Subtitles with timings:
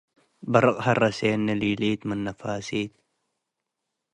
[0.53, 2.93] በርቅ ሀረሴኒ- ሊሊት ምን ነፋሲት